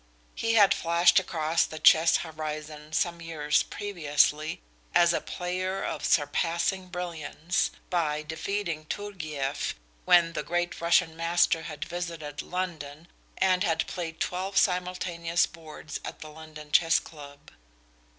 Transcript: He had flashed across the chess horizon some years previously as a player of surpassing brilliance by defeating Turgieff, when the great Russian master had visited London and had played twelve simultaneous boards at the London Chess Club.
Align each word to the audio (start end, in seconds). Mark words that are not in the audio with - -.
He 0.33 0.55
had 0.55 0.73
flashed 0.73 1.19
across 1.19 1.63
the 1.63 1.77
chess 1.77 2.17
horizon 2.25 2.91
some 2.91 3.21
years 3.21 3.61
previously 3.61 4.59
as 4.95 5.13
a 5.13 5.21
player 5.21 5.83
of 5.83 6.05
surpassing 6.05 6.87
brilliance 6.87 7.69
by 7.91 8.23
defeating 8.23 8.85
Turgieff, 8.85 9.75
when 10.05 10.33
the 10.33 10.41
great 10.41 10.81
Russian 10.81 11.15
master 11.15 11.61
had 11.61 11.85
visited 11.85 12.41
London 12.41 13.09
and 13.37 13.63
had 13.63 13.85
played 13.85 14.19
twelve 14.19 14.57
simultaneous 14.57 15.45
boards 15.45 15.99
at 16.03 16.21
the 16.21 16.29
London 16.31 16.71
Chess 16.71 16.97
Club. 16.97 17.51